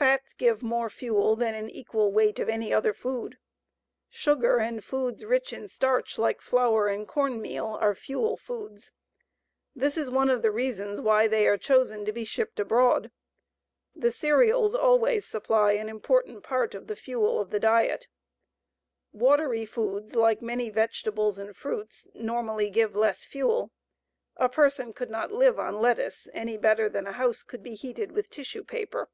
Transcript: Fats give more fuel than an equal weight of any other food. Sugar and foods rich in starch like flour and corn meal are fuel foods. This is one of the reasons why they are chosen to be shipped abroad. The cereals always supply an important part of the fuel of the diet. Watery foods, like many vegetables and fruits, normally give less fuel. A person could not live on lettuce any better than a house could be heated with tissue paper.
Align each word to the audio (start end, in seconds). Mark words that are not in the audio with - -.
Fats 0.00 0.32
give 0.32 0.62
more 0.62 0.88
fuel 0.88 1.36
than 1.36 1.52
an 1.54 1.68
equal 1.68 2.10
weight 2.10 2.38
of 2.38 2.48
any 2.48 2.72
other 2.72 2.94
food. 2.94 3.36
Sugar 4.08 4.56
and 4.56 4.82
foods 4.82 5.26
rich 5.26 5.52
in 5.52 5.68
starch 5.68 6.16
like 6.16 6.40
flour 6.40 6.86
and 6.88 7.06
corn 7.06 7.38
meal 7.38 7.76
are 7.78 7.94
fuel 7.94 8.38
foods. 8.38 8.92
This 9.76 9.98
is 9.98 10.08
one 10.08 10.30
of 10.30 10.40
the 10.40 10.50
reasons 10.50 11.02
why 11.02 11.28
they 11.28 11.46
are 11.46 11.58
chosen 11.58 12.06
to 12.06 12.12
be 12.12 12.24
shipped 12.24 12.58
abroad. 12.58 13.10
The 13.94 14.10
cereals 14.10 14.74
always 14.74 15.26
supply 15.26 15.72
an 15.72 15.90
important 15.90 16.44
part 16.44 16.74
of 16.74 16.86
the 16.86 16.96
fuel 16.96 17.38
of 17.38 17.50
the 17.50 17.60
diet. 17.60 18.08
Watery 19.12 19.66
foods, 19.66 20.16
like 20.16 20.40
many 20.40 20.70
vegetables 20.70 21.38
and 21.38 21.54
fruits, 21.54 22.08
normally 22.14 22.70
give 22.70 22.96
less 22.96 23.22
fuel. 23.22 23.70
A 24.38 24.48
person 24.48 24.94
could 24.94 25.10
not 25.10 25.30
live 25.30 25.60
on 25.60 25.78
lettuce 25.78 26.26
any 26.32 26.56
better 26.56 26.88
than 26.88 27.06
a 27.06 27.12
house 27.12 27.42
could 27.42 27.62
be 27.62 27.74
heated 27.74 28.12
with 28.12 28.30
tissue 28.30 28.64
paper. 28.64 29.10